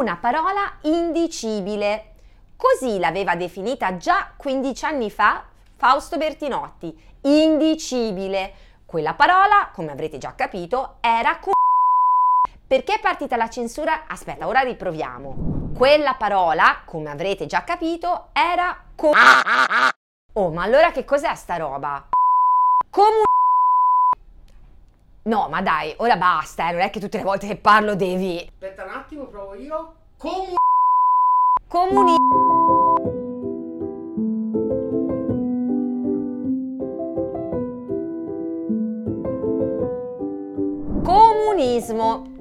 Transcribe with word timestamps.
una 0.00 0.16
parola 0.16 0.78
indicibile. 0.82 2.06
Così 2.56 2.98
l'aveva 2.98 3.36
definita 3.36 3.98
già 3.98 4.32
15 4.34 4.84
anni 4.86 5.10
fa 5.10 5.44
Fausto 5.76 6.16
Bertinotti, 6.16 6.98
indicibile. 7.22 8.52
Quella 8.86 9.12
parola, 9.12 9.70
come 9.74 9.92
avrete 9.92 10.16
già 10.16 10.34
capito, 10.34 10.96
era 11.00 11.38
co- 11.38 11.52
perché 12.66 12.94
è 12.94 13.00
partita 13.00 13.36
la 13.36 13.50
censura? 13.50 14.06
Aspetta, 14.06 14.46
ora 14.46 14.60
riproviamo. 14.60 15.68
Quella 15.76 16.14
parola, 16.14 16.80
come 16.86 17.10
avrete 17.10 17.44
già 17.44 17.62
capito, 17.62 18.28
era 18.32 18.76
co- 18.94 19.12
Oh, 20.34 20.50
ma 20.50 20.62
allora 20.62 20.92
che 20.92 21.04
cos'è 21.04 21.34
sta 21.34 21.56
roba? 21.56 22.08
Comun- 22.90 23.29
No, 25.22 25.48
ma 25.50 25.60
dai, 25.60 25.92
ora 25.98 26.16
basta, 26.16 26.70
eh, 26.70 26.72
non 26.72 26.80
è 26.80 26.88
che 26.88 26.98
tutte 26.98 27.18
le 27.18 27.24
volte 27.24 27.46
che 27.46 27.56
parlo 27.56 27.94
devi... 27.94 28.38
Aspetta 28.38 28.84
un 28.84 28.90
attimo, 28.90 29.26
provo 29.26 29.54
io. 29.54 29.94
Comu- 30.16 30.54
Comuni... 31.68 32.16
Comunismo. 41.04 42.38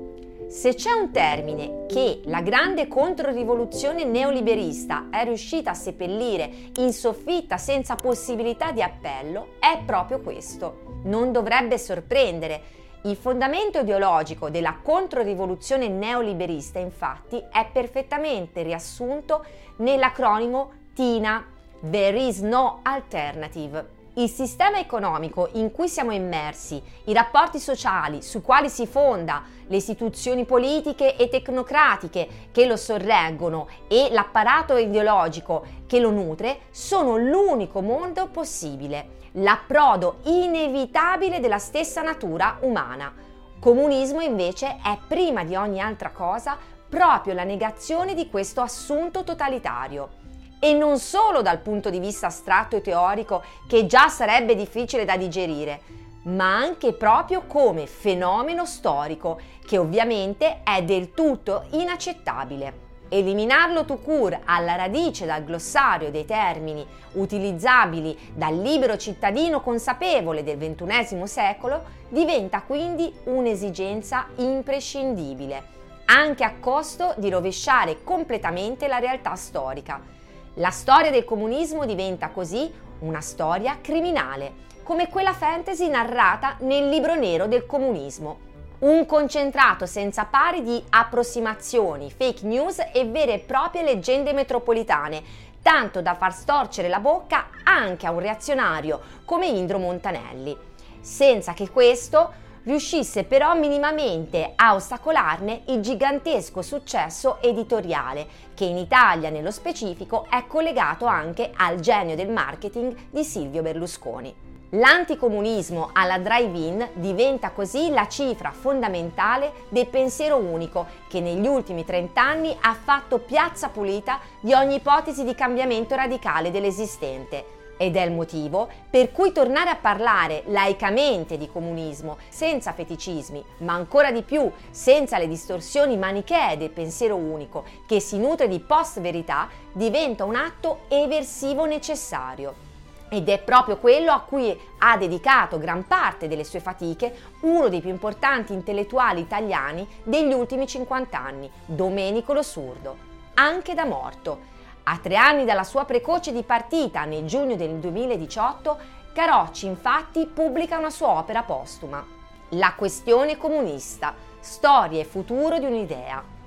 Se 0.48 0.73
c'è 0.73 0.91
un 0.91 1.11
termine 1.11 1.85
che 1.85 2.21
la 2.25 2.41
grande 2.41 2.87
controrivoluzione 2.87 4.05
neoliberista 4.05 5.09
è 5.11 5.25
riuscita 5.25 5.71
a 5.71 5.75
seppellire 5.75 6.49
in 6.77 6.93
soffitta 6.93 7.57
senza 7.57 7.95
possibilità 7.95 8.71
di 8.71 8.81
appello, 8.81 9.49
è 9.59 9.81
proprio 9.85 10.21
questo. 10.21 10.88
Non 11.03 11.31
dovrebbe 11.31 11.77
sorprendere. 11.77 12.77
Il 13.03 13.16
fondamento 13.16 13.80
ideologico 13.80 14.49
della 14.49 14.77
controrivoluzione 14.81 15.88
neoliberista, 15.88 16.80
infatti, 16.80 17.41
è 17.49 17.66
perfettamente 17.71 18.62
riassunto 18.62 19.45
nell'acronimo 19.77 20.71
TINA, 20.93 21.46
There 21.90 22.20
is 22.20 22.40
no 22.41 22.82
alternative. 22.84 23.98
Il 24.15 24.27
sistema 24.27 24.79
economico 24.79 25.48
in 25.54 25.71
cui 25.71 25.88
siamo 25.88 26.12
immersi, 26.12 26.82
i 27.05 27.13
rapporti 27.13 27.57
sociali 27.57 28.21
su 28.21 28.41
quali 28.41 28.68
si 28.70 28.85
fonda, 28.85 29.43
le 29.68 29.77
istituzioni 29.77 30.43
politiche 30.43 31.16
e 31.16 31.29
tecnocratiche 31.29 32.27
che 32.51 32.66
lo 32.66 32.76
sorreggono 32.76 33.70
e 33.88 34.10
l'apparato 34.12 34.76
ideologico 34.76 35.63
che 35.88 36.01
lo 36.01 36.10
nutre 36.10 36.63
sono 36.71 37.16
l'unico 37.16 37.79
mondo 37.79 38.27
possibile, 38.27 39.18
l'approdo 39.40 40.20
inevitabile 40.23 41.40
della 41.40 41.59
stessa 41.59 42.01
natura 42.01 42.57
umana. 42.62 43.13
Comunismo 43.59 44.21
invece 44.21 44.79
è 44.84 44.98
prima 45.07 45.43
di 45.43 45.55
ogni 45.55 45.82
altra 45.82 46.12
cosa 46.12 46.57
proprio 46.87 47.34
la 47.34 47.43
negazione 47.43 48.13
di 48.13 48.29
questo 48.29 48.62
assunto 48.62 49.23
totalitario 49.23 50.17
e 50.60 50.73
non 50.73 50.98
solo 50.99 51.41
dal 51.41 51.60
punto 51.60 51.90
di 51.90 51.99
vista 51.99 52.27
astratto 52.27 52.76
e 52.76 52.82
teorico 52.82 53.43
che 53.67 53.85
già 53.85 54.10
sarebbe 54.10 54.55
difficile 54.55 55.05
da 55.05 55.15
digerire, 55.15 55.82
ma 56.23 56.55
anche 56.55 56.93
proprio 56.93 57.43
come 57.48 57.85
fenomeno 57.87 58.65
storico 58.65 59.40
che 59.65 59.77
ovviamente 59.77 60.62
è 60.63 60.84
del 60.84 61.13
tutto 61.13 61.65
inaccettabile. 61.71 62.88
Eliminarlo 63.10 63.85
tout 63.85 64.03
court 64.03 64.40
alla 64.46 64.75
radice 64.75 65.25
dal 65.25 65.44
glossario 65.44 66.12
dei 66.12 66.25
termini 66.25 66.85
utilizzabili 67.13 68.18
dal 68.34 68.56
libero 68.56 68.97
cittadino 68.97 69.62
consapevole 69.62 70.44
del 70.44 70.57
XXI 70.57 71.25
secolo 71.25 71.84
diventa 72.09 72.62
quindi 72.62 73.12
un'esigenza 73.25 74.28
imprescindibile, 74.35 75.63
anche 76.06 76.44
a 76.44 76.53
costo 76.59 77.13
di 77.18 77.29
rovesciare 77.29 78.03
completamente 78.03 78.88
la 78.88 79.00
realtà 79.00 79.35
storica 79.35 80.18
la 80.59 80.72
storia 80.72 81.09
del 81.09 81.23
comunismo 81.23 81.85
diventa 81.85 82.29
così 82.31 82.69
una 83.00 83.22
storia 83.22 83.78
criminale, 83.81 84.68
come 84.84 85.07
quella 85.07 85.31
fantasy 85.31 85.88
narrata 85.88 86.57
nel 86.59 86.89
libro 86.89 87.16
nero 87.16 87.47
del 87.47 87.66
comunismo. 87.66 88.48
Un 88.79 89.06
concentrato 89.06 89.85
senza 89.85 90.23
pari 90.23 90.63
di 90.63 90.81
approssimazioni, 90.91 92.09
fake 92.09 92.45
news 92.45 92.78
e 92.94 93.03
vere 93.03 93.34
e 93.34 93.40
proprie 93.40 93.84
leggende 93.84 94.31
metropolitane, 94.31 95.22
tanto 95.62 96.01
da 96.01 96.16
far 96.16 96.34
storcere 96.34 96.88
la 96.88 97.01
bocca 97.01 97.47
anche 97.66 98.07
a 98.07 98.12
un 98.12 98.19
reazionario 98.19 99.01
come 99.25 99.47
Indro 99.47 99.79
Montanelli, 99.79 100.56
senza 101.01 101.51
che 101.51 101.69
questo 101.69 102.31
riuscisse 102.63 103.25
però 103.25 103.53
minimamente 103.53 104.53
a 104.56 104.73
ostacolarne 104.73 105.63
il 105.66 105.81
gigantesco 105.81 106.62
successo 106.62 107.41
editoriale, 107.41 108.28
che 108.53 108.63
in 108.63 108.78
Italia 108.78 109.29
nello 109.29 109.51
specifico 109.51 110.25
è 110.29 110.47
collegato 110.47 111.06
anche 111.06 111.51
al 111.53 111.81
genio 111.81 112.16
del 112.16 112.29
marketing 112.29 112.95
di 113.09 113.25
Silvio 113.25 113.62
Berlusconi. 113.62 114.48
L'anticomunismo 114.74 115.90
alla 115.94 116.19
drive-in 116.19 116.90
diventa 116.94 117.50
così 117.50 117.90
la 117.90 118.07
cifra 118.07 118.52
fondamentale 118.52 119.66
del 119.69 119.88
pensiero 119.88 120.38
unico 120.38 120.85
che 121.07 121.22
negli 121.22 121.47
ultimi 121.47 121.84
30 121.84 122.22
anni 122.22 122.56
ha 122.59 122.75
fatto 122.75 123.18
piazza 123.18 123.69
pulita 123.69 124.19
di 124.40 124.53
ogni 124.53 124.75
ipotesi 124.75 125.24
di 125.24 125.34
cambiamento 125.34 125.96
radicale 125.96 126.52
dell'esistente 126.52 127.57
ed 127.78 127.96
è 127.96 128.03
il 128.03 128.12
motivo 128.12 128.69
per 128.91 129.12
cui 129.12 129.31
tornare 129.31 129.72
a 129.72 129.75
parlare 129.75 130.44
laicamente 130.46 131.36
di 131.40 131.50
comunismo, 131.50 132.18
senza 132.30 132.72
feticismi, 132.72 133.44
ma 133.59 133.74
ancora 133.74 134.12
di 134.12 134.22
più 134.22 134.51
senza 134.69 135.18
le 135.18 135.28
distorsioni 135.28 135.97
manichee 135.97 136.57
del 136.57 136.69
pensiero 136.69 137.16
unico, 137.16 137.63
che 137.88 138.00
si 138.00 138.19
nutre 138.19 138.47
di 138.47 138.59
post-verità, 138.59 139.47
diventa 139.72 140.25
un 140.25 140.36
atto 140.36 140.81
eversivo 140.90 141.66
necessario. 141.66 142.69
Ed 143.09 143.27
è 143.27 143.39
proprio 143.39 143.77
quello 143.77 144.11
a 144.11 144.21
cui 144.21 144.57
ha 144.77 144.97
dedicato 144.97 145.57
gran 145.57 145.85
parte 145.87 146.27
delle 146.27 146.43
sue 146.43 146.59
fatiche 146.59 147.13
uno 147.41 147.67
dei 147.67 147.81
più 147.81 147.89
importanti 147.89 148.53
intellettuali 148.53 149.21
italiani 149.21 149.87
degli 150.03 150.31
ultimi 150.31 150.67
50 150.67 151.19
anni, 151.19 151.51
Domenico 151.65 152.33
Lo 152.33 152.43
Surdo, 152.43 152.95
anche 153.33 153.73
da 153.73 153.85
morto 153.85 154.57
a 154.91 154.97
tre 154.97 155.17
anni 155.17 155.45
dalla 155.45 155.63
sua 155.63 155.85
precoce 155.85 156.31
dipartita 156.31 157.05
nel 157.05 157.25
giugno 157.25 157.55
del 157.55 157.75
2018, 157.75 158.77
Carocci 159.13 159.67
infatti 159.67 160.25
pubblica 160.25 160.79
una 160.79 160.89
sua 160.89 161.09
opera 161.09 161.43
postuma, 161.43 162.03
La 162.49 162.73
questione 162.75 163.37
comunista, 163.37 164.15
storia 164.39 164.99
e 164.99 165.05
futuro 165.05 165.59
di 165.59 165.65
un'idea. 165.65 166.38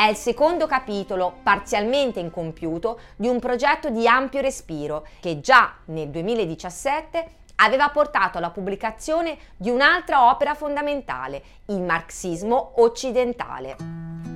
È 0.00 0.08
il 0.08 0.16
secondo 0.16 0.66
capitolo, 0.66 1.40
parzialmente 1.42 2.20
incompiuto, 2.20 3.00
di 3.16 3.28
un 3.28 3.38
progetto 3.38 3.90
di 3.90 4.08
ampio 4.08 4.40
respiro 4.40 5.06
che 5.20 5.40
già 5.40 5.74
nel 5.88 6.08
2017 6.08 7.26
aveva 7.56 7.90
portato 7.90 8.38
alla 8.38 8.48
pubblicazione 8.48 9.36
di 9.58 9.68
un'altra 9.68 10.30
opera 10.30 10.54
fondamentale, 10.54 11.42
il 11.66 11.82
marxismo 11.82 12.76
occidentale. 12.76 13.76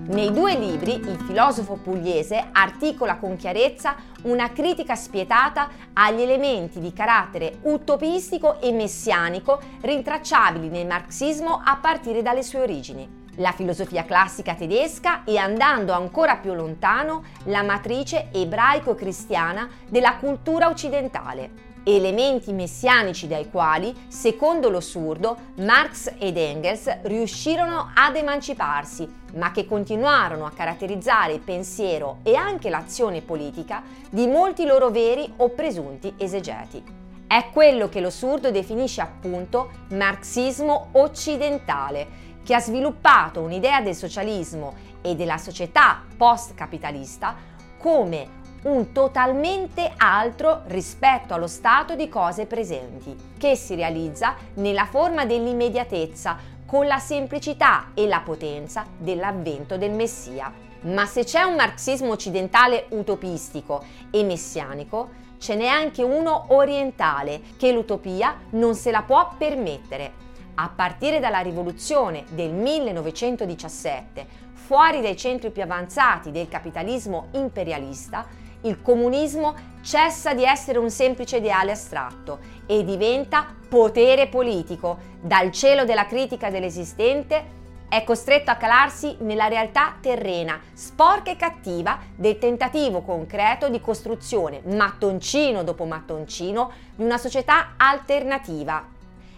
Nei 0.09 0.31
due 0.35 0.55
libri 0.55 0.97
il 0.97 1.19
filosofo 1.27 1.77
pugliese 1.77 2.49
articola 2.53 3.17
con 3.17 3.37
chiarezza 3.37 3.97
una 4.25 4.53
critica 4.53 4.95
spietata 4.95 5.71
agli 5.95 6.21
elementi 6.21 6.79
di 6.79 6.93
carattere 6.93 7.61
utopistico 7.63 8.61
e 8.61 8.71
messianico 8.71 9.59
rintracciabili 9.81 10.69
nel 10.69 10.87
marxismo 10.87 11.59
a 11.65 11.79
partire 11.79 12.21
dalle 12.21 12.43
sue 12.43 12.61
origini. 12.61 13.24
La 13.37 13.53
filosofia 13.53 14.05
classica 14.05 14.55
tedesca 14.55 15.25
e 15.25 15.37
andando 15.37 15.93
ancora 15.93 16.37
più 16.37 16.55
lontano 16.55 17.25
la 17.45 17.63
matrice 17.63 18.29
ebraico-cristiana 18.33 19.69
della 19.89 20.17
cultura 20.17 20.69
occidentale 20.69 21.73
elementi 21.85 22.53
messianici 22.53 23.27
dai 23.29 23.51
quali, 23.51 23.95
secondo 24.09 24.71
lo 24.71 24.81
surdo, 24.81 25.37
Marx 25.57 26.13
ed 26.19 26.39
Engels 26.39 27.03
riuscirono 27.03 27.91
ad 27.95 28.17
emanciparsi, 28.17 29.07
ma 29.35 29.53
che 29.53 29.67
continuarono 29.67 30.47
a 30.47 30.53
caratterizzare 30.53 31.35
il 31.35 31.41
pensiero 31.41 32.19
e 32.23 32.35
anche 32.35 32.71
l'azione 32.71 33.21
politica 33.21 33.83
di 34.09 34.27
molti 34.27 34.65
loro 34.65 34.91
veri 34.91 35.31
o 35.37 35.51
presunti 35.51 36.15
esegeti. 36.17 36.83
È 37.27 37.51
quello 37.53 37.89
che 37.89 38.01
lo 38.01 38.11
surdo 38.11 38.51
definisce 38.51 39.01
appunto 39.01 39.71
marxismo 39.91 40.89
occidentale, 40.93 42.33
che 42.45 42.55
ha 42.55 42.61
sviluppato 42.61 43.41
un'idea 43.41 43.81
del 43.81 43.95
socialismo 43.97 44.75
e 45.03 45.17
della 45.17 45.39
società 45.39 46.03
post-capitalista 46.17 47.35
come 47.79 48.43
un 48.65 48.93
totalmente 48.93 49.93
altro 49.97 50.63
rispetto 50.67 51.35
allo 51.35 51.47
stato 51.47 51.95
di 51.95 52.09
cose 52.09 52.47
presenti, 52.47 53.15
che 53.37 53.57
si 53.57 53.75
realizza 53.75 54.37
nella 54.55 54.87
forma 54.87 55.25
dell'immediatezza, 55.25 56.53
con 56.67 56.87
la 56.87 56.99
semplicità 56.99 57.91
e 57.95 58.07
la 58.07 58.21
potenza 58.21 58.87
dell'avvento 58.97 59.77
del 59.77 59.91
Messia. 59.91 60.51
Ma 60.83 61.07
se 61.07 61.25
c'è 61.25 61.43
un 61.43 61.55
marxismo 61.55 62.11
occidentale 62.11 62.87
utopistico 62.91 63.85
e 64.11 64.23
messianico, 64.25 65.11
ce 65.39 65.55
n'è 65.55 65.67
anche 65.67 66.03
uno 66.03 66.47
orientale 66.49 67.41
che 67.59 67.71
l'utopia 67.71 68.39
non 68.51 68.75
se 68.75 68.91
la 68.91 69.03
può 69.03 69.35
permettere. 69.37 70.13
A 70.55 70.69
partire 70.75 71.21
dalla 71.21 71.41
rivoluzione 71.41 72.25
del 72.31 72.53
1917, 72.53 74.27
fuori 74.53 75.01
dai 75.01 75.17
centri 75.17 75.51
più 75.51 75.63
avanzati 75.63 76.31
del 76.31 76.49
capitalismo 76.49 77.29
imperialista, 77.33 78.27
il 78.63 78.81
comunismo 78.81 79.55
cessa 79.83 80.33
di 80.33 80.45
essere 80.45 80.79
un 80.79 80.91
semplice 80.91 81.37
ideale 81.37 81.73
astratto 81.73 82.39
e 82.67 82.83
diventa 82.85 83.55
potere 83.69 84.29
politico. 84.29 85.13
Dal 85.21 85.51
cielo 85.51 85.85
della 85.85 86.07
critica 86.07 86.49
dell'esistente 86.49 87.63
è 87.89 88.03
costretto 88.05 88.51
a 88.51 88.57
calarsi 88.57 89.17
nella 89.21 89.49
realtà 89.49 89.97
terrena, 90.01 90.59
sporca 90.73 91.31
e 91.31 91.37
cattiva, 91.37 91.99
del 92.17 92.39
tentativo 92.39 93.03
concreto 93.03 93.69
di 93.69 93.81
costruzione, 93.81 94.63
mattoncino 94.65 95.63
dopo 95.63 95.85
mattoncino, 95.85 96.73
di 96.97 97.05
una 97.05 97.19
società 97.19 97.75
alternativa 97.77 98.94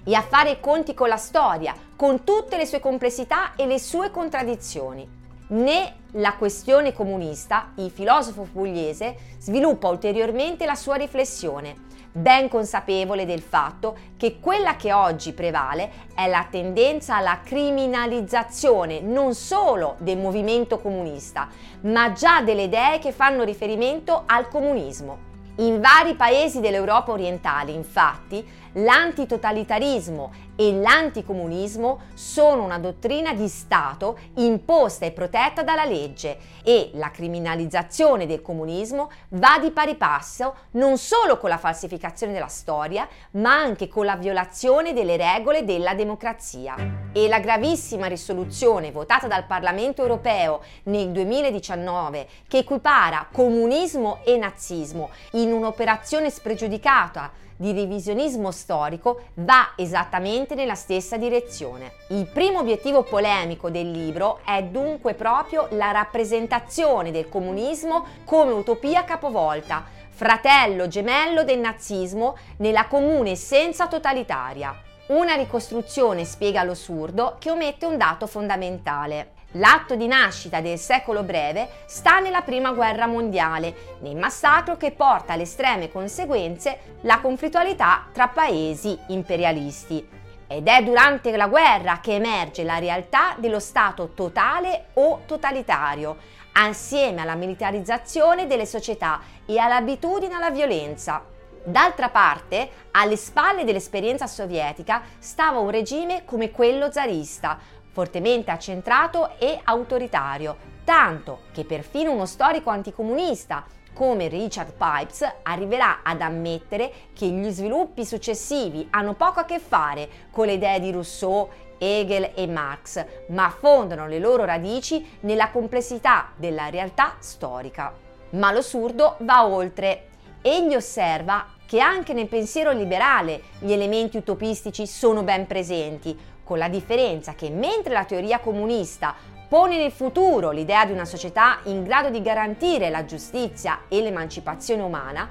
e 0.09 0.15
a 0.15 0.23
fare 0.23 0.51
i 0.51 0.61
conti 0.61 0.95
con 0.95 1.09
la 1.09 1.17
storia, 1.17 1.75
con 1.97 2.23
tutte 2.23 2.57
le 2.57 2.65
sue 2.65 2.79
complessità 2.79 3.57
e 3.57 3.67
le 3.67 3.81
sue 3.81 4.13
contraddizioni. 4.13 5.07
Né 5.49 5.95
la 6.13 6.35
questione 6.35 6.93
comunista, 6.93 7.73
il 7.77 7.91
filosofo 7.91 8.47
pugliese 8.51 9.17
sviluppa 9.39 9.89
ulteriormente 9.89 10.65
la 10.65 10.77
sua 10.77 10.95
riflessione, 10.95 11.85
ben 12.13 12.49
consapevole 12.49 13.27
del 13.27 13.43
fatto 13.43 13.97
che 14.17 14.39
quella 14.41 14.77
che 14.77 14.93
oggi 14.93 15.33
prevale 15.33 15.91
è 16.15 16.27
la 16.29 16.47
tendenza 16.49 17.17
alla 17.17 17.41
criminalizzazione 17.45 19.01
non 19.01 19.35
solo 19.35 19.97
del 19.99 20.19
movimento 20.19 20.79
comunista, 20.79 21.49
ma 21.83 22.13
già 22.13 22.43
delle 22.43 22.63
idee 22.63 22.99
che 23.01 23.13
fanno 23.13 23.43
riferimento 23.43 24.23
al 24.25 24.49
comunismo. 24.49 25.35
In 25.59 25.81
vari 25.81 26.15
paesi 26.15 26.61
dell'Europa 26.61 27.13
orientale, 27.13 27.73
infatti, 27.73 28.47
l'antitotalitarismo 28.77 30.45
e 30.57 30.73
l'anticomunismo 30.73 32.01
sono 32.15 32.65
una 32.65 32.79
dottrina 32.79 33.35
di 33.35 33.49
Stato 33.49 34.19
imposta 34.37 35.05
e 35.05 35.13
protetta 35.13 35.63
dalla 35.63 35.85
legge 35.85 36.39
e 36.63 36.91
la 36.95 37.11
criminalizzazione 37.11 38.27
del 38.27 38.43
comunismo 38.43 39.11
va 39.31 39.59
di 39.61 39.71
pari 39.71 39.95
passo 39.97 40.55
non 40.73 40.99
solo 40.99 41.39
con 41.39 41.51
la 41.51 41.59
falsificazione 41.59 42.33
della 42.33 42.49
storia, 42.49 43.07
ma 43.33 43.55
anche 43.55 43.89
con 43.89 44.05
la 44.05 44.17
violazione 44.17 44.93
delle 44.93 45.17
regole 45.17 45.65
della 45.65 45.95
democrazia. 45.95 46.75
E 47.13 47.29
la 47.29 47.39
gravissima 47.39 48.07
risoluzione 48.07 48.91
votata 48.91 49.27
dal 49.27 49.45
Parlamento 49.45 50.03
europeo 50.03 50.61
nel 50.85 51.11
2019 51.11 52.27
che 52.49 52.59
equipara 52.59 53.29
comunismo 53.31 54.21
e 54.25 54.37
nazismo 54.37 55.11
in 55.33 55.53
un'operazione 55.53 56.31
spregiudicata 56.31 57.45
di 57.57 57.73
revisionismo 57.73 58.51
storico 58.51 59.23
va 59.35 59.73
esattamente 59.77 60.55
nella 60.55 60.75
stessa 60.75 61.17
direzione. 61.17 61.93
Il 62.09 62.27
primo 62.27 62.61
obiettivo 62.61 63.03
polemico 63.03 63.71
del 63.71 63.91
libro 63.91 64.41
è 64.45 64.63
dunque 64.63 65.15
proprio 65.15 65.69
la 65.71 65.91
rappresentazione 65.91 67.11
del 67.11 67.29
comunismo 67.29 68.05
come 68.25 68.53
utopia 68.53 69.05
capovolta, 69.05 69.85
fratello 70.11 70.89
gemello 70.89 71.45
del 71.45 71.59
nazismo 71.59 72.37
nella 72.59 72.87
comune 72.87 73.33
essenza 73.33 73.87
totalitaria. 73.89 74.75
Una 75.09 75.35
ricostruzione 75.35 76.25
spiega 76.25 76.65
l'assurdo 76.65 77.37
che 77.39 77.51
omette 77.51 77.87
un 77.87 77.97
dato 77.97 78.27
fondamentale. 78.27 79.36
L'atto 79.59 79.95
di 79.95 80.07
nascita 80.07 80.61
del 80.61 80.79
secolo 80.79 81.23
breve 81.23 81.69
sta 81.87 82.19
nella 82.19 82.43
Prima 82.43 82.73
Guerra 82.73 83.07
Mondiale, 83.07 83.97
nel 84.01 84.17
massacro 84.17 84.77
che 84.77 84.91
porta 84.91 85.33
alle 85.33 85.45
estreme 85.45 85.91
conseguenze 85.91 86.99
la 87.03 87.21
conflittualità 87.21 88.07
tra 88.13 88.29
paesi 88.29 88.99
imperialisti. 89.09 90.07
Ed 90.47 90.69
è 90.69 90.83
durante 90.83 91.35
la 91.37 91.49
guerra 91.49 92.01
che 92.01 92.15
emerge 92.15 92.65
la 92.65 92.79
realtà 92.79 93.35
dello 93.39 93.59
Stato 93.59 94.11
totale 94.11 94.89
o 94.95 95.23
totalitario, 95.25 96.19
assieme 96.53 97.23
alla 97.23 97.35
militarizzazione 97.35 98.47
delle 98.47 98.67
società 98.67 99.21
e 99.47 99.59
all'abitudine 99.59 100.35
alla 100.35 100.51
violenza. 100.51 101.25
D'altra 101.69 102.11
parte, 102.11 102.71
alle 102.93 103.17
spalle 103.17 103.65
dell'esperienza 103.65 104.29
sovietica 104.29 105.03
stava 105.19 105.59
un 105.59 105.71
regime 105.71 106.25
come 106.25 106.53
quello 106.53 106.93
zarista, 106.93 107.59
fortemente 107.97 108.51
accentrato 108.51 109.39
e 109.39 109.59
autoritario, 109.65 110.55
tanto 110.85 111.45
che 111.53 111.65
perfino 111.65 112.13
uno 112.13 112.27
storico 112.27 112.69
anticomunista 112.69 113.65
come 113.95 114.29
Richard 114.29 114.75
Pipes 114.77 115.27
arriverà 115.45 116.01
ad 116.03 116.21
ammettere 116.21 116.93
che 117.15 117.25
gli 117.25 117.49
sviluppi 117.49 118.05
successivi 118.05 118.87
hanno 118.91 119.15
poco 119.15 119.41
a 119.41 119.45
che 119.47 119.59
fare 119.59 120.11
con 120.31 120.45
le 120.45 120.53
idee 120.53 120.79
di 120.79 120.91
Rousseau, 120.91 121.49
Hegel 121.79 122.33
e 122.35 122.47
Marx, 122.47 123.03
ma 123.29 123.49
fondano 123.49 124.07
le 124.07 124.19
loro 124.19 124.45
radici 124.45 125.17
nella 125.21 125.49
complessità 125.49 126.33
della 126.37 126.69
realtà 126.69 127.15
storica. 127.21 127.95
Ma 128.33 128.53
lo 128.53 128.61
surdo 128.61 129.17
va 129.21 129.47
oltre. 129.47 130.09
Egli 130.43 130.75
osserva 130.75 131.47
che 131.67 131.81
anche 131.81 132.13
nel 132.13 132.29
pensiero 132.29 132.73
liberale 132.73 133.41
gli 133.59 133.73
elementi 133.73 134.19
utopistici 134.19 134.87
sono 134.87 135.23
ben 135.23 135.47
presenti, 135.47 136.35
con 136.47 136.59
la 136.59 136.69
differenza 136.69 137.35
che 137.35 137.51
mentre 137.51 137.93
la 137.93 138.05
teoria 138.05 138.39
comunista 138.39 139.17
pone 139.49 139.77
nel 139.79 139.91
futuro 139.91 140.53
l'idea 140.53 140.87
di 140.87 140.93
una 140.93 141.05
società 141.05 141.59
in 141.65 141.83
grado 141.83 142.09
di 142.09 142.23
garantire 142.23 142.89
la 142.89 143.05
giustizia 143.05 143.81
e 143.89 144.01
l'emancipazione 144.01 144.81
umana, 144.83 145.29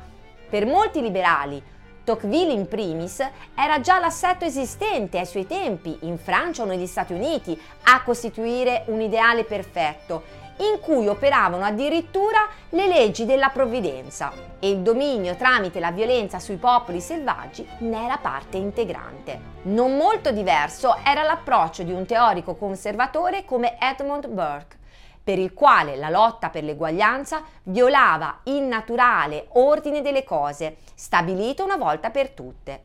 per 0.49 0.65
molti 0.65 1.01
liberali, 1.01 1.63
Tocqueville 2.03 2.51
in 2.51 2.67
primis, 2.67 3.25
era 3.55 3.79
già 3.79 3.97
l'assetto 3.97 4.43
esistente 4.43 5.17
ai 5.17 5.25
suoi 5.25 5.47
tempi, 5.47 5.97
in 6.01 6.17
Francia 6.17 6.63
o 6.63 6.65
negli 6.65 6.85
Stati 6.85 7.13
Uniti, 7.13 7.59
a 7.83 8.03
costituire 8.03 8.83
un 8.87 8.99
ideale 8.99 9.45
perfetto 9.45 10.43
in 10.57 10.79
cui 10.79 11.07
operavano 11.07 11.65
addirittura 11.65 12.47
le 12.69 12.87
leggi 12.87 13.25
della 13.25 13.49
provvidenza 13.49 14.31
e 14.59 14.69
il 14.69 14.79
dominio 14.79 15.35
tramite 15.35 15.79
la 15.79 15.91
violenza 15.91 16.39
sui 16.39 16.55
popoli 16.55 17.01
selvaggi 17.01 17.67
ne 17.79 18.05
era 18.05 18.17
parte 18.17 18.57
integrante. 18.57 19.53
Non 19.63 19.97
molto 19.97 20.31
diverso 20.31 20.95
era 21.03 21.23
l'approccio 21.23 21.83
di 21.83 21.91
un 21.91 22.05
teorico 22.05 22.55
conservatore 22.55 23.43
come 23.43 23.77
Edmund 23.79 24.27
Burke, 24.27 24.77
per 25.23 25.39
il 25.39 25.53
quale 25.53 25.95
la 25.95 26.09
lotta 26.09 26.49
per 26.49 26.63
l'eguaglianza 26.63 27.43
violava 27.63 28.39
il 28.43 28.61
naturale 28.61 29.47
ordine 29.53 30.01
delle 30.01 30.23
cose, 30.23 30.77
stabilito 30.93 31.63
una 31.63 31.77
volta 31.77 32.11
per 32.11 32.29
tutte. 32.29 32.81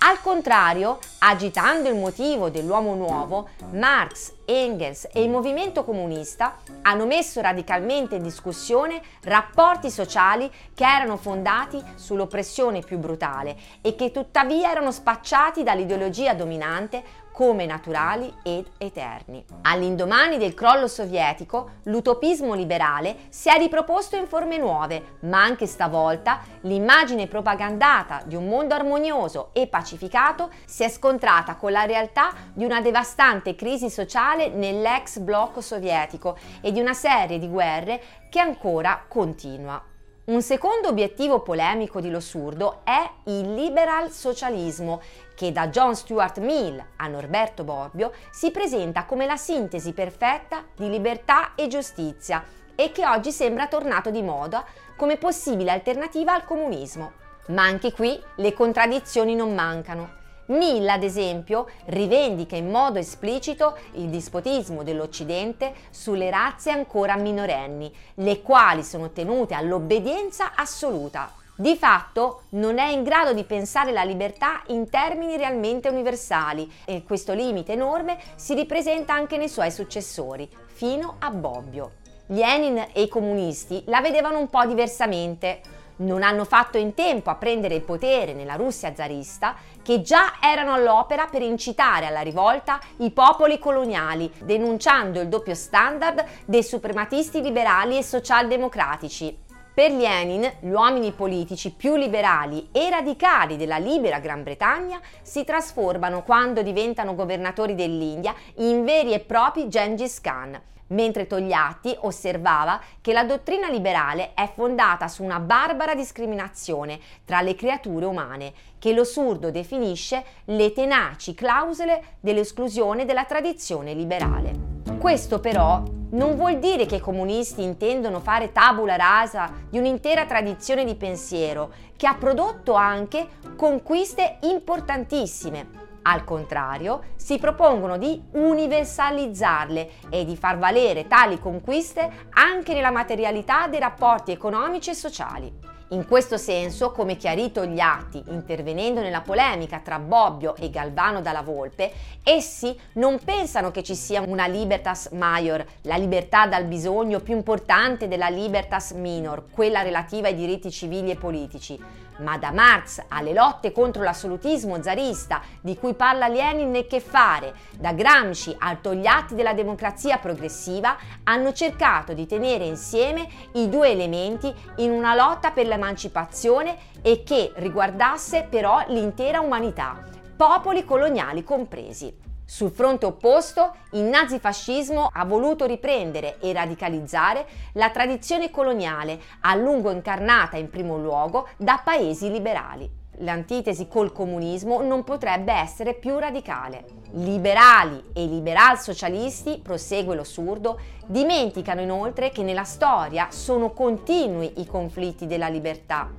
Al 0.00 0.20
contrario, 0.22 1.00
agitando 1.18 1.88
il 1.88 1.96
motivo 1.96 2.50
dell'uomo 2.50 2.94
nuovo, 2.94 3.48
Marx, 3.72 4.32
Engels 4.44 5.08
e 5.12 5.24
il 5.24 5.28
movimento 5.28 5.82
comunista 5.82 6.58
hanno 6.82 7.04
messo 7.04 7.40
radicalmente 7.40 8.14
in 8.14 8.22
discussione 8.22 9.02
rapporti 9.24 9.90
sociali 9.90 10.48
che 10.72 10.84
erano 10.84 11.16
fondati 11.16 11.82
sull'oppressione 11.96 12.78
più 12.78 12.98
brutale 12.98 13.56
e 13.80 13.96
che 13.96 14.12
tuttavia 14.12 14.70
erano 14.70 14.92
spacciati 14.92 15.64
dall'ideologia 15.64 16.32
dominante 16.32 17.02
come 17.38 17.66
naturali 17.66 18.34
ed 18.42 18.66
eterni. 18.78 19.44
All'indomani 19.62 20.38
del 20.38 20.54
crollo 20.54 20.88
sovietico, 20.88 21.74
l'utopismo 21.84 22.52
liberale 22.54 23.14
si 23.28 23.48
è 23.48 23.56
riproposto 23.56 24.16
in 24.16 24.26
forme 24.26 24.58
nuove, 24.58 25.18
ma 25.20 25.40
anche 25.40 25.66
stavolta 25.66 26.40
l'immagine 26.62 27.28
propagandata 27.28 28.22
di 28.24 28.34
un 28.34 28.48
mondo 28.48 28.74
armonioso 28.74 29.50
e 29.52 29.68
pacificato 29.68 30.50
si 30.64 30.82
è 30.82 30.88
scontrata 30.88 31.54
con 31.54 31.70
la 31.70 31.84
realtà 31.84 32.32
di 32.52 32.64
una 32.64 32.80
devastante 32.80 33.54
crisi 33.54 33.88
sociale 33.88 34.48
nell'ex 34.48 35.20
blocco 35.20 35.60
sovietico 35.60 36.36
e 36.60 36.72
di 36.72 36.80
una 36.80 36.92
serie 36.92 37.38
di 37.38 37.46
guerre 37.46 38.02
che 38.28 38.40
ancora 38.40 39.04
continua. 39.06 39.80
Un 40.28 40.42
secondo 40.42 40.88
obiettivo 40.88 41.40
polemico 41.40 42.02
di 42.02 42.10
Losurdo 42.10 42.80
è 42.84 43.10
il 43.30 43.54
liberal 43.54 44.10
socialismo, 44.10 45.00
che 45.34 45.52
da 45.52 45.68
John 45.68 45.96
Stuart 45.96 46.38
Mill 46.40 46.84
a 46.96 47.06
Norberto 47.06 47.64
Bobbio 47.64 48.12
si 48.30 48.50
presenta 48.50 49.06
come 49.06 49.24
la 49.24 49.38
sintesi 49.38 49.94
perfetta 49.94 50.64
di 50.76 50.90
libertà 50.90 51.54
e 51.54 51.66
giustizia 51.68 52.44
e 52.74 52.92
che 52.92 53.06
oggi 53.06 53.32
sembra 53.32 53.68
tornato 53.68 54.10
di 54.10 54.20
moda 54.20 54.66
come 54.96 55.16
possibile 55.16 55.70
alternativa 55.70 56.34
al 56.34 56.44
comunismo. 56.44 57.12
Ma 57.46 57.62
anche 57.62 57.90
qui 57.92 58.22
le 58.34 58.52
contraddizioni 58.52 59.34
non 59.34 59.54
mancano. 59.54 60.17
Mill, 60.48 60.88
ad 60.88 61.02
esempio, 61.02 61.66
rivendica 61.86 62.56
in 62.56 62.70
modo 62.70 62.98
esplicito 62.98 63.76
il 63.92 64.08
dispotismo 64.08 64.82
dell'Occidente 64.82 65.74
sulle 65.90 66.30
razze 66.30 66.70
ancora 66.70 67.16
minorenni, 67.16 67.94
le 68.14 68.40
quali 68.40 68.82
sono 68.82 69.10
tenute 69.10 69.54
all'obbedienza 69.54 70.52
assoluta. 70.54 71.32
Di 71.54 71.76
fatto 71.76 72.44
non 72.50 72.78
è 72.78 72.88
in 72.88 73.02
grado 73.02 73.34
di 73.34 73.44
pensare 73.44 73.92
la 73.92 74.04
libertà 74.04 74.62
in 74.68 74.88
termini 74.88 75.36
realmente 75.36 75.88
universali 75.88 76.70
e 76.84 77.02
questo 77.02 77.34
limite 77.34 77.72
enorme 77.72 78.16
si 78.36 78.54
ripresenta 78.54 79.12
anche 79.12 79.36
nei 79.36 79.48
suoi 79.48 79.70
successori, 79.70 80.48
fino 80.66 81.16
a 81.18 81.30
Bobbio. 81.30 81.92
Lenin 82.28 82.88
e 82.92 83.02
i 83.02 83.08
comunisti 83.08 83.82
la 83.86 84.00
vedevano 84.00 84.38
un 84.38 84.48
po' 84.48 84.64
diversamente 84.66 85.60
non 85.98 86.22
hanno 86.22 86.44
fatto 86.44 86.78
in 86.78 86.94
tempo 86.94 87.30
a 87.30 87.36
prendere 87.36 87.74
il 87.74 87.82
potere 87.82 88.32
nella 88.34 88.54
Russia 88.54 88.94
zarista, 88.94 89.54
che 89.82 90.02
già 90.02 90.34
erano 90.40 90.74
all'opera 90.74 91.26
per 91.26 91.42
incitare 91.42 92.06
alla 92.06 92.20
rivolta 92.20 92.78
i 92.98 93.10
popoli 93.10 93.58
coloniali, 93.58 94.30
denunciando 94.40 95.20
il 95.20 95.28
doppio 95.28 95.54
standard 95.54 96.24
dei 96.44 96.62
suprematisti 96.62 97.40
liberali 97.40 97.96
e 97.96 98.02
socialdemocratici. 98.02 99.46
Per 99.78 99.92
Lenin, 99.92 100.52
gli 100.58 100.70
uomini 100.70 101.12
politici 101.12 101.70
più 101.70 101.94
liberali 101.94 102.68
e 102.72 102.90
radicali 102.90 103.56
della 103.56 103.76
libera 103.76 104.18
Gran 104.18 104.42
Bretagna 104.42 105.00
si 105.22 105.44
trasformano 105.44 106.24
quando 106.24 106.62
diventano 106.62 107.14
governatori 107.14 107.76
dell'India 107.76 108.34
in 108.56 108.84
veri 108.84 109.12
e 109.12 109.20
propri 109.20 109.68
Gengis 109.68 110.20
Khan, 110.20 110.60
mentre 110.88 111.26
Togliatti 111.26 111.94
osservava 112.00 112.80
che 113.00 113.12
la 113.12 113.24
dottrina 113.24 113.68
liberale 113.68 114.34
è 114.34 114.50
fondata 114.54 115.08
su 115.08 115.24
una 115.24 115.40
barbara 115.40 115.94
discriminazione 115.94 116.98
tra 117.24 117.40
le 117.40 117.54
creature 117.54 118.06
umane, 118.06 118.52
che 118.78 118.92
lo 118.92 119.04
surdo 119.04 119.50
definisce 119.50 120.24
le 120.44 120.72
tenaci 120.72 121.34
clausole 121.34 122.16
dell'esclusione 122.20 123.04
della 123.04 123.24
tradizione 123.24 123.94
liberale. 123.94 124.76
Questo 124.98 125.40
però 125.40 125.82
non 126.10 126.36
vuol 126.36 126.58
dire 126.58 126.86
che 126.86 126.96
i 126.96 127.00
comunisti 127.00 127.62
intendono 127.62 128.20
fare 128.20 128.52
tabula 128.52 128.96
rasa 128.96 129.52
di 129.68 129.78
un'intera 129.78 130.24
tradizione 130.24 130.84
di 130.84 130.94
pensiero 130.94 131.72
che 131.96 132.06
ha 132.06 132.14
prodotto 132.14 132.72
anche 132.72 133.26
conquiste 133.56 134.38
importantissime 134.42 135.87
al 136.10 136.24
contrario, 136.24 137.02
si 137.16 137.38
propongono 137.38 137.98
di 137.98 138.22
universalizzarle 138.32 139.90
e 140.08 140.24
di 140.24 140.36
far 140.36 140.58
valere 140.58 141.06
tali 141.06 141.38
conquiste 141.38 142.26
anche 142.30 142.72
nella 142.72 142.90
materialità 142.90 143.66
dei 143.66 143.80
rapporti 143.80 144.32
economici 144.32 144.90
e 144.90 144.94
sociali. 144.94 145.76
In 145.92 146.06
questo 146.06 146.36
senso, 146.36 146.92
come 146.92 147.16
chiarito 147.16 147.64
gli 147.64 147.80
atti, 147.80 148.22
intervenendo 148.28 149.00
nella 149.00 149.22
polemica 149.22 149.80
tra 149.80 149.98
Bobbio 149.98 150.54
e 150.56 150.68
Galvano 150.68 151.22
dalla 151.22 151.40
Volpe, 151.40 151.90
essi 152.22 152.78
non 152.94 153.18
pensano 153.24 153.70
che 153.70 153.82
ci 153.82 153.94
sia 153.94 154.20
una 154.20 154.46
libertas 154.46 155.08
major, 155.12 155.64
la 155.82 155.96
libertà 155.96 156.46
dal 156.46 156.64
bisogno 156.64 157.20
più 157.20 157.34
importante 157.34 158.06
della 158.06 158.28
libertas 158.28 158.92
minor, 158.92 159.46
quella 159.50 159.80
relativa 159.80 160.28
ai 160.28 160.34
diritti 160.34 160.70
civili 160.70 161.10
e 161.10 161.16
politici, 161.16 161.80
ma 162.18 162.38
da 162.38 162.52
Marx 162.52 163.02
alle 163.08 163.32
lotte 163.32 163.72
contro 163.72 164.02
l'assolutismo 164.02 164.82
zarista 164.82 165.40
di 165.60 165.76
cui 165.76 165.94
parla 165.94 166.28
Lenin 166.28 166.70
né 166.70 166.86
che 166.86 167.00
fare, 167.00 167.54
da 167.78 167.92
Gramsci 167.92 168.54
al 168.58 168.80
Togliatti 168.80 169.34
della 169.34 169.54
democrazia 169.54 170.18
progressiva, 170.18 170.96
hanno 171.24 171.52
cercato 171.52 172.12
di 172.12 172.26
tenere 172.26 172.64
insieme 172.64 173.28
i 173.54 173.68
due 173.68 173.90
elementi 173.90 174.52
in 174.76 174.90
una 174.90 175.14
lotta 175.14 175.50
per 175.50 175.66
l'emancipazione 175.66 176.76
e 177.02 177.22
che 177.24 177.52
riguardasse 177.56 178.46
però 178.48 178.84
l'intera 178.88 179.40
umanità, 179.40 180.02
popoli 180.36 180.84
coloniali 180.84 181.44
compresi. 181.44 182.27
Sul 182.50 182.70
fronte 182.70 183.04
opposto, 183.04 183.74
il 183.90 184.04
nazifascismo 184.04 185.10
ha 185.12 185.26
voluto 185.26 185.66
riprendere 185.66 186.38
e 186.40 186.54
radicalizzare 186.54 187.46
la 187.72 187.90
tradizione 187.90 188.50
coloniale, 188.50 189.20
a 189.40 189.54
lungo 189.54 189.90
incarnata 189.90 190.56
in 190.56 190.70
primo 190.70 190.96
luogo 190.96 191.48
da 191.58 191.78
paesi 191.84 192.30
liberali. 192.30 192.90
L'antitesi 193.18 193.86
col 193.86 194.12
comunismo 194.12 194.80
non 194.80 195.04
potrebbe 195.04 195.52
essere 195.52 195.92
più 195.92 196.18
radicale. 196.18 196.86
Liberali 197.10 198.02
e 198.14 198.24
liberal 198.24 198.78
socialisti, 198.78 199.60
prosegue 199.62 200.16
lo 200.16 200.24
surdo, 200.24 200.80
dimenticano 201.04 201.82
inoltre 201.82 202.30
che 202.30 202.42
nella 202.42 202.64
storia 202.64 203.26
sono 203.30 203.72
continui 203.72 204.54
i 204.56 204.66
conflitti 204.66 205.26
della 205.26 205.48
libertà. 205.48 206.10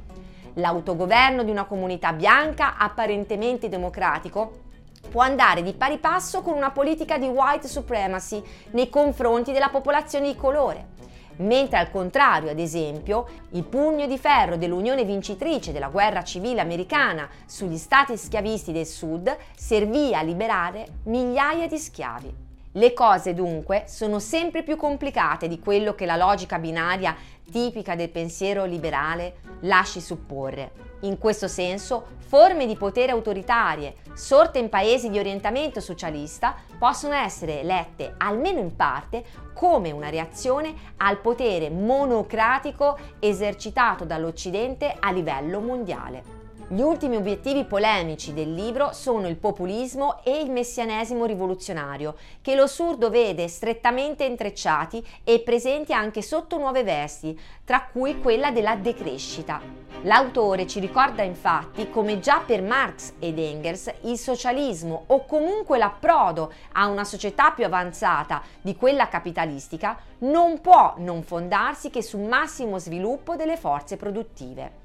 L'autogoverno 0.53 1.41
di 1.41 1.49
una 1.49 1.65
comunità 1.65 2.13
bianca 2.13 2.77
apparentemente 2.77 3.67
democratico 3.67 4.67
può 5.09 5.21
andare 5.21 5.61
di 5.61 5.73
pari 5.73 5.97
passo 5.97 6.41
con 6.41 6.55
una 6.55 6.71
politica 6.71 7.17
di 7.17 7.27
white 7.27 7.67
supremacy 7.67 8.41
nei 8.71 8.89
confronti 8.89 9.51
della 9.51 9.69
popolazione 9.69 10.27
di 10.27 10.35
colore. 10.37 10.97
Mentre 11.37 11.77
al 11.77 11.89
contrario, 11.89 12.49
ad 12.49 12.59
esempio, 12.59 13.25
il 13.51 13.63
pugno 13.63 14.07
di 14.07 14.17
ferro 14.17 14.57
dell'Unione 14.57 15.05
vincitrice 15.05 15.71
della 15.71 15.87
guerra 15.87 16.23
civile 16.23 16.61
americana 16.61 17.29
sugli 17.45 17.77
stati 17.77 18.17
schiavisti 18.17 18.71
del 18.71 18.85
Sud 18.85 19.35
servì 19.55 20.13
a 20.13 20.21
liberare 20.21 20.85
migliaia 21.03 21.67
di 21.67 21.77
schiavi. 21.77 22.47
Le 22.79 22.93
cose 22.93 23.33
dunque 23.33 23.83
sono 23.87 24.19
sempre 24.19 24.63
più 24.63 24.77
complicate 24.77 25.49
di 25.49 25.59
quello 25.59 25.95
che 25.95 26.05
la 26.05 26.15
logica 26.15 26.59
binaria 26.59 27.13
tipica 27.51 27.93
del 27.93 28.07
pensiero 28.07 28.63
liberale 28.63 29.39
lasci 29.63 29.99
supporre. 29.99 30.71
In 31.01 31.17
questo 31.17 31.49
senso, 31.49 32.05
forme 32.19 32.65
di 32.65 32.77
potere 32.77 33.11
autoritarie 33.11 33.95
sorte 34.13 34.59
in 34.59 34.69
paesi 34.69 35.09
di 35.09 35.19
orientamento 35.19 35.81
socialista 35.81 36.55
possono 36.77 37.15
essere 37.15 37.63
lette, 37.63 38.13
almeno 38.17 38.59
in 38.59 38.73
parte, 38.73 39.25
come 39.53 39.91
una 39.91 40.07
reazione 40.07 40.73
al 40.97 41.19
potere 41.19 41.69
monocratico 41.69 42.97
esercitato 43.19 44.05
dall'Occidente 44.05 44.95
a 44.97 45.11
livello 45.11 45.59
mondiale. 45.59 46.38
Gli 46.71 46.81
ultimi 46.81 47.15
obiettivi 47.15 47.65
polemici 47.65 48.31
del 48.31 48.53
libro 48.53 48.93
sono 48.93 49.27
il 49.27 49.37
populismo 49.37 50.23
e 50.23 50.39
il 50.39 50.51
messianesimo 50.51 51.25
rivoluzionario, 51.25 52.15
che 52.41 52.53
lo 52.53 52.67
surdo 52.67 53.09
vede 53.09 53.47
strettamente 53.47 54.23
intrecciati 54.23 55.03
e 55.23 55.39
presenti 55.39 55.93
anche 55.93 56.21
sotto 56.21 56.59
nuove 56.59 56.83
vesti, 56.83 57.35
tra 57.65 57.89
cui 57.91 58.19
quella 58.19 58.51
della 58.51 58.75
decrescita. 58.75 59.59
L'autore 60.03 60.67
ci 60.67 60.79
ricorda 60.79 61.23
infatti 61.23 61.89
come 61.89 62.19
già 62.19 62.43
per 62.45 62.61
Marx 62.61 63.13
ed 63.17 63.39
Engels 63.39 63.91
il 64.01 64.19
socialismo 64.19 65.05
o 65.07 65.25
comunque 65.25 65.79
l'approdo 65.79 66.53
a 66.73 66.85
una 66.85 67.03
società 67.03 67.49
più 67.49 67.65
avanzata 67.65 68.43
di 68.61 68.75
quella 68.75 69.07
capitalistica 69.07 69.97
non 70.19 70.61
può 70.61 70.93
non 70.97 71.23
fondarsi 71.23 71.89
che 71.89 72.03
sul 72.03 72.21
massimo 72.21 72.77
sviluppo 72.77 73.35
delle 73.35 73.57
forze 73.57 73.97
produttive. 73.97 74.78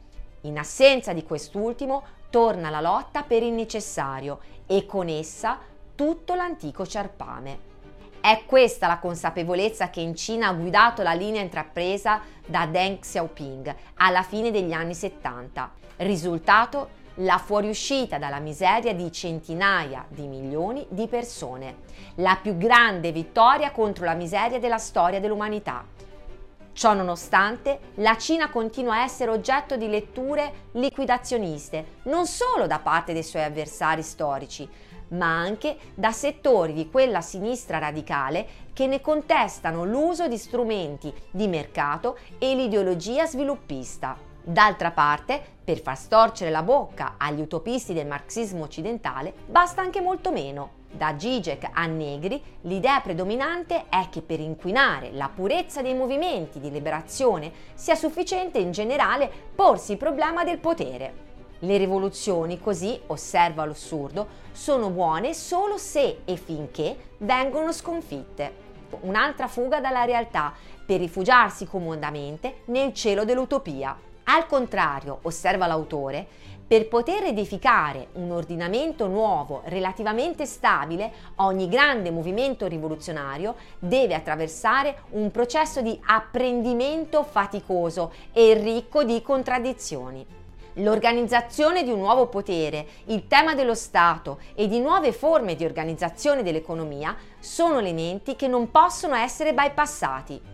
In 0.45 0.59
assenza 0.59 1.15
di 1.15 1.25
quest'ultimo 1.25 2.03
torna 2.29 2.69
la 2.69 2.83
lotta 2.83 3.23
per 3.23 3.43
il 3.43 3.53
necessario 3.53 4.41
e 4.67 4.85
con 4.85 5.09
essa 5.09 5.59
tutto 5.95 6.35
l'antico 6.35 6.87
ciarpame. 6.87 7.73
È 8.21 8.43
questa 8.45 8.87
la 8.87 8.99
consapevolezza 8.99 9.89
che 9.89 10.01
in 10.01 10.15
Cina 10.15 10.49
ha 10.49 10.53
guidato 10.53 11.03
la 11.03 11.15
linea 11.15 11.41
intrapresa 11.41 12.21
da 12.45 12.67
Deng 12.67 12.99
Xiaoping 12.99 13.75
alla 13.95 14.23
fine 14.23 14.51
degli 14.51 14.73
anni 14.73 14.95
70. 14.95 15.73
Risultato? 15.97 17.03
La 17.19 17.39
fuoriuscita 17.39 18.19
dalla 18.19 18.41
miseria 18.41 18.93
di 18.93 19.11
centinaia 19.13 20.05
di 20.09 20.27
milioni 20.27 20.85
di 20.91 21.07
persone. 21.07 21.83
La 22.17 22.39
più 22.43 22.59
grande 22.59 23.13
vittoria 23.13 23.71
contro 23.71 24.05
la 24.05 24.15
miseria 24.15 24.59
della 24.59 24.79
storia 24.79 25.21
dell'umanità. 25.21 25.87
Ciò 26.75 26.93
nonostante, 26.93 27.79
la 27.95 28.17
Cina 28.17 28.51
continua 28.51 28.95
a 28.95 29.05
essere 29.05 29.31
oggetto 29.31 29.77
di 29.77 29.89
letture 29.89 30.71
liquidazioniste, 30.73 32.01
non 32.05 32.27
solo 32.27 32.67
da 32.67 32.81
parte 32.81 33.13
dei 33.13 33.23
suoi 33.23 33.45
avversari 33.45 34.03
storici, 34.03 34.69
ma 35.11 35.39
anche 35.39 35.77
da 35.95 36.11
settori 36.11 36.73
di 36.73 36.91
quella 36.91 37.21
sinistra 37.21 37.79
radicale 37.79 38.47
che 38.73 38.89
ne 38.89 39.01
contestano 39.01 39.85
l'uso 39.85 40.27
di 40.27 40.37
strumenti 40.37 41.15
di 41.31 41.47
mercato 41.47 42.19
e 42.39 42.57
l'ideologia 42.57 43.25
sviluppista. 43.25 44.34
D'altra 44.47 44.91
parte, 44.91 45.43
per 45.65 45.81
far 45.81 45.97
storcere 45.97 46.51
la 46.51 46.63
bocca 46.63 47.15
agli 47.17 47.41
utopisti 47.41 47.95
del 47.95 48.07
marxismo 48.07 48.65
occidentale, 48.65 49.33
basta 49.47 49.81
anche 49.81 50.03
molto 50.03 50.31
meno. 50.31 50.83
Da 50.91 51.19
Zizek 51.19 51.71
a 51.73 51.87
Negri, 51.87 52.43
l'idea 52.61 53.01
predominante 53.01 53.87
è 53.89 54.09
che 54.11 54.21
per 54.21 54.41
inquinare 54.41 55.13
la 55.13 55.31
purezza 55.35 55.81
dei 55.81 55.95
movimenti 55.95 56.61
di 56.61 56.71
liberazione 56.71 57.51
sia 57.73 57.95
sufficiente 57.95 58.59
in 58.59 58.71
generale 58.71 59.31
porsi 59.55 59.93
il 59.93 59.99
problema 59.99 60.45
del 60.45 60.59
potere. 60.59 61.23
Le 61.61 61.79
rivoluzioni, 61.79 62.61
così 62.61 63.01
osserva 63.07 63.65
l'assurdo, 63.65 64.27
sono 64.53 64.91
buone 64.91 65.33
solo 65.33 65.79
se 65.79 66.21
e 66.27 66.37
finché 66.37 67.13
vengono 67.17 67.73
sconfitte. 67.73 68.63
Un'altra 69.01 69.49
fuga 69.49 69.81
dalla 69.81 70.05
realtà 70.05 70.53
per 70.85 71.01
rifugiarsi 71.01 71.67
comodamente 71.67 72.59
nel 72.67 72.93
cielo 72.93 73.25
dell'utopia. 73.25 74.13
Al 74.25 74.47
contrario, 74.47 75.19
osserva 75.23 75.67
l'autore, 75.67 76.27
per 76.67 76.89
poter 76.89 77.25
edificare 77.25 78.09
un 78.15 78.31
ordinamento 78.31 79.07
nuovo 79.07 79.61
relativamente 79.67 80.47
stabile, 80.47 81.13
ogni 81.37 81.69
grande 81.69 82.11
movimento 82.11 82.67
rivoluzionario 82.67 83.55
deve 83.79 84.15
attraversare 84.15 85.03
un 85.11 85.31
processo 85.31 85.83
di 85.83 85.99
apprendimento 86.07 87.23
faticoso 87.23 88.13
e 88.33 88.55
ricco 88.55 89.05
di 89.05 89.21
contraddizioni. 89.21 90.25
L'organizzazione 90.79 91.85
di 91.85 91.91
un 91.91 91.99
nuovo 91.99 92.27
potere, 92.29 92.87
il 93.05 93.29
tema 93.29 93.55
dello 93.55 93.75
Stato 93.75 94.39
e 94.55 94.67
di 94.67 94.81
nuove 94.81 95.13
forme 95.13 95.57
di 95.57 95.67
organizzazione 95.67 96.43
dell'economia 96.43 97.15
sono 97.39 97.79
elementi 97.79 98.37
che 98.37 98.49
non 98.49 98.71
possono 98.71 99.15
essere 99.15 99.53
bypassati 99.53 100.54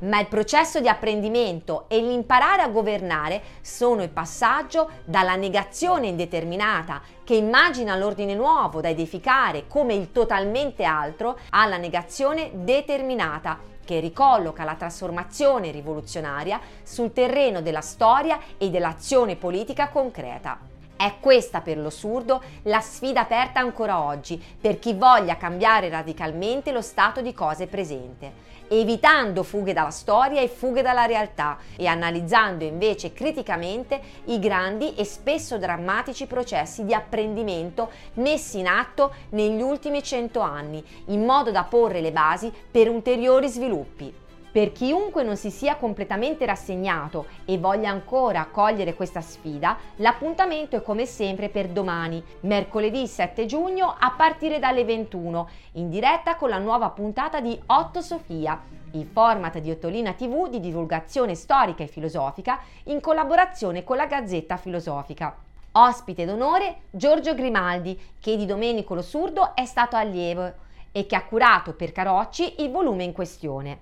ma 0.00 0.20
il 0.20 0.26
processo 0.26 0.80
di 0.80 0.88
apprendimento 0.88 1.86
e 1.88 2.00
l'imparare 2.00 2.62
a 2.62 2.68
governare 2.68 3.42
sono 3.60 4.02
il 4.02 4.10
passaggio 4.10 4.90
dalla 5.04 5.36
negazione 5.36 6.08
indeterminata 6.08 7.00
che 7.24 7.34
immagina 7.34 7.96
l'ordine 7.96 8.34
nuovo 8.34 8.80
da 8.80 8.88
edificare 8.88 9.66
come 9.66 9.94
il 9.94 10.12
totalmente 10.12 10.84
altro 10.84 11.38
alla 11.50 11.76
negazione 11.76 12.50
determinata 12.52 13.74
che 13.84 14.00
ricolloca 14.00 14.64
la 14.64 14.74
trasformazione 14.74 15.70
rivoluzionaria 15.70 16.60
sul 16.82 17.12
terreno 17.12 17.62
della 17.62 17.80
storia 17.80 18.38
e 18.58 18.68
dell'azione 18.68 19.36
politica 19.36 19.88
concreta. 19.88 20.58
È 20.96 21.14
questa 21.20 21.60
per 21.60 21.78
lo 21.78 21.90
surdo 21.90 22.42
la 22.62 22.80
sfida 22.80 23.20
aperta 23.20 23.60
ancora 23.60 24.02
oggi 24.02 24.42
per 24.60 24.78
chi 24.78 24.94
voglia 24.94 25.36
cambiare 25.36 25.90
radicalmente 25.90 26.72
lo 26.72 26.80
stato 26.80 27.20
di 27.20 27.34
cose 27.34 27.66
presente, 27.66 28.32
evitando 28.68 29.42
fughe 29.42 29.72
dalla 29.72 29.90
storia 29.90 30.40
e 30.40 30.48
fughe 30.48 30.82
dalla 30.82 31.06
realtà 31.06 31.58
e 31.76 31.86
analizzando 31.86 32.64
invece 32.64 33.12
criticamente 33.12 34.00
i 34.24 34.38
grandi 34.38 34.94
e 34.94 35.04
spesso 35.04 35.58
drammatici 35.58 36.26
processi 36.26 36.84
di 36.84 36.94
apprendimento 36.94 37.90
messi 38.14 38.58
in 38.58 38.66
atto 38.66 39.12
negli 39.30 39.62
ultimi 39.62 40.02
cento 40.02 40.40
anni, 40.40 40.84
in 41.06 41.24
modo 41.24 41.50
da 41.50 41.64
porre 41.64 42.00
le 42.00 42.12
basi 42.12 42.52
per 42.70 42.88
ulteriori 42.88 43.48
sviluppi. 43.48 44.24
Per 44.56 44.72
chiunque 44.72 45.22
non 45.22 45.36
si 45.36 45.50
sia 45.50 45.76
completamente 45.76 46.46
rassegnato 46.46 47.26
e 47.44 47.58
voglia 47.58 47.90
ancora 47.90 48.48
cogliere 48.50 48.94
questa 48.94 49.20
sfida, 49.20 49.76
l'appuntamento 49.96 50.76
è 50.76 50.82
come 50.82 51.04
sempre 51.04 51.50
per 51.50 51.68
domani, 51.68 52.24
mercoledì 52.40 53.06
7 53.06 53.44
giugno 53.44 53.94
a 53.98 54.12
partire 54.12 54.58
dalle 54.58 54.86
21, 54.86 55.48
in 55.72 55.90
diretta 55.90 56.36
con 56.36 56.48
la 56.48 56.56
nuova 56.56 56.88
puntata 56.88 57.38
di 57.42 57.60
Otto 57.66 58.00
Sofia, 58.00 58.58
il 58.92 59.04
format 59.04 59.58
di 59.58 59.70
Ottolina 59.70 60.14
TV 60.14 60.48
di 60.48 60.60
divulgazione 60.60 61.34
storica 61.34 61.82
e 61.82 61.88
filosofica 61.88 62.58
in 62.84 63.02
collaborazione 63.02 63.84
con 63.84 63.98
la 63.98 64.06
Gazzetta 64.06 64.56
Filosofica. 64.56 65.36
Ospite 65.72 66.24
d'onore 66.24 66.76
Giorgio 66.88 67.34
Grimaldi, 67.34 68.00
che 68.18 68.38
di 68.38 68.46
Domenico 68.46 68.94
Lo 68.94 69.02
Surdo 69.02 69.54
è 69.54 69.66
stato 69.66 69.96
allievo 69.96 70.50
e 70.92 71.04
che 71.04 71.14
ha 71.14 71.24
curato 71.24 71.74
per 71.74 71.92
Carocci 71.92 72.62
il 72.62 72.70
volume 72.70 73.04
in 73.04 73.12
questione. 73.12 73.80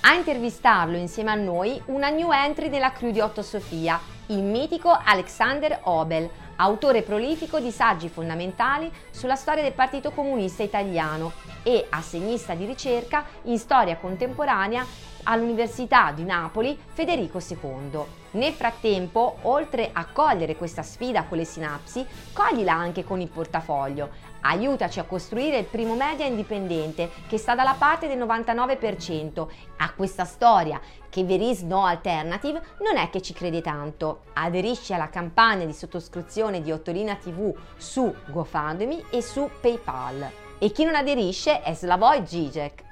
A 0.00 0.14
intervistarlo 0.14 0.96
insieme 0.96 1.30
a 1.30 1.36
noi 1.36 1.80
una 1.86 2.08
new 2.08 2.32
entry 2.32 2.68
della 2.68 2.92
crew 2.92 3.12
di 3.12 3.20
Otto 3.20 3.42
Sofia, 3.42 4.00
il 4.26 4.42
mitico 4.42 4.90
Alexander 4.90 5.80
Obel, 5.84 6.28
autore 6.56 7.02
prolifico 7.02 7.60
di 7.60 7.70
saggi 7.70 8.08
fondamentali 8.08 8.90
sulla 9.10 9.36
storia 9.36 9.62
del 9.62 9.72
Partito 9.72 10.10
Comunista 10.10 10.62
Italiano 10.62 11.32
e 11.62 11.86
assegnista 11.88 12.54
di 12.54 12.64
ricerca 12.64 13.24
in 13.44 13.58
storia 13.58 13.96
contemporanea 13.96 14.84
all'Università 15.24 16.10
di 16.12 16.24
Napoli 16.24 16.76
Federico 16.92 17.38
II. 17.38 18.00
Nel 18.32 18.52
frattempo, 18.52 19.38
oltre 19.42 19.90
a 19.92 20.06
cogliere 20.06 20.56
questa 20.56 20.82
sfida 20.82 21.24
con 21.24 21.38
le 21.38 21.44
sinapsi, 21.44 22.04
coglila 22.32 22.72
anche 22.72 23.04
con 23.04 23.20
il 23.20 23.28
portafoglio. 23.28 24.30
Aiutaci 24.42 24.98
a 24.98 25.04
costruire 25.04 25.58
il 25.58 25.64
primo 25.64 25.94
media 25.94 26.26
indipendente 26.26 27.10
che 27.28 27.38
sta 27.38 27.54
dalla 27.54 27.74
parte 27.78 28.08
del 28.08 28.18
99%. 28.18 29.46
A 29.78 29.92
questa 29.94 30.24
storia 30.24 30.80
che 31.08 31.26
there 31.26 31.44
is 31.44 31.60
no 31.62 31.84
alternative 31.84 32.60
non 32.80 32.96
è 32.96 33.08
che 33.10 33.22
ci 33.22 33.32
crede 33.32 33.60
tanto. 33.60 34.22
Aderisci 34.34 34.92
alla 34.92 35.08
campagna 35.08 35.64
di 35.64 35.72
sottoscrizione 35.72 36.60
di 36.60 36.72
Ottolina 36.72 37.14
TV 37.14 37.54
su 37.76 38.12
GoFundMe 38.26 39.04
e 39.10 39.22
su 39.22 39.48
PayPal. 39.60 40.30
E 40.58 40.70
chi 40.70 40.84
non 40.84 40.94
aderisce 40.94 41.62
è 41.62 41.74
Slavoj 41.74 42.24
Zizek. 42.24 42.82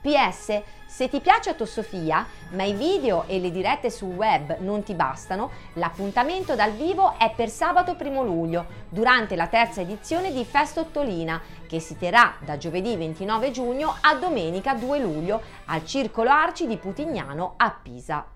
PS, 0.00 0.62
se 0.86 1.08
ti 1.08 1.20
piace 1.20 1.50
Autosofia, 1.50 2.26
ma 2.50 2.64
i 2.64 2.72
video 2.72 3.24
e 3.26 3.38
le 3.38 3.50
dirette 3.50 3.90
sul 3.90 4.14
web 4.14 4.58
non 4.58 4.82
ti 4.82 4.94
bastano, 4.94 5.50
l'appuntamento 5.74 6.54
dal 6.54 6.72
vivo 6.72 7.16
è 7.18 7.32
per 7.34 7.48
sabato 7.48 7.96
1 7.98 8.22
luglio, 8.24 8.66
durante 8.88 9.36
la 9.36 9.46
terza 9.46 9.80
edizione 9.80 10.32
di 10.32 10.44
Festa 10.44 10.80
Ottolina, 10.80 11.40
che 11.66 11.80
si 11.80 11.96
terrà 11.96 12.34
da 12.40 12.56
giovedì 12.56 12.96
29 12.96 13.50
giugno 13.50 13.94
a 14.00 14.14
domenica 14.14 14.74
2 14.74 14.98
luglio 14.98 15.40
al 15.66 15.84
Circolo 15.84 16.30
Arci 16.30 16.66
di 16.66 16.76
Putignano 16.76 17.54
a 17.56 17.70
Pisa. 17.70 18.26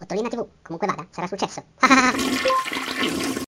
Ottolina 0.00 0.28
TV, 0.28 0.46
comunque 0.62 0.86
vada, 0.86 1.06
sarà 1.10 1.26
successo. 1.26 1.62